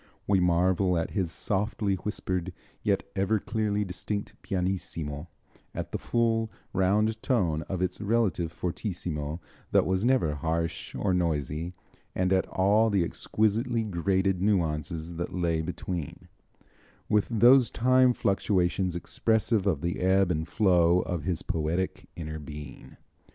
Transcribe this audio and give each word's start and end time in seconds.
We 0.25 0.39
marvel 0.39 0.97
at 0.97 1.11
his 1.11 1.31
softly 1.31 1.93
whispered, 1.93 2.53
yet 2.81 3.03
ever 3.15 3.37
clearly 3.37 3.85
distinct 3.85 4.33
pianissimo, 4.41 5.27
at 5.75 5.91
the 5.91 5.99
full, 5.99 6.49
round 6.73 7.21
tone 7.21 7.61
of 7.69 7.83
its 7.83 8.01
relative 8.01 8.51
fortissimo, 8.51 9.39
that 9.71 9.85
was 9.85 10.03
never 10.03 10.33
harsh 10.33 10.95
or 10.95 11.13
noisy, 11.13 11.73
and 12.15 12.33
at 12.33 12.47
all 12.47 12.89
the 12.89 13.03
exquisitely 13.03 13.83
graded 13.83 14.41
nuances 14.41 15.17
that 15.17 15.35
lay 15.35 15.61
between, 15.61 16.27
with 17.07 17.27
those 17.29 17.69
time 17.69 18.11
fluctuations 18.11 18.95
expressive 18.95 19.67
of 19.67 19.81
the 19.81 19.99
ebb 19.99 20.31
and 20.31 20.47
flow 20.47 21.01
of 21.01 21.25
his 21.25 21.43
poetic 21.43 22.09
inner 22.15 22.39
being. 22.39 22.97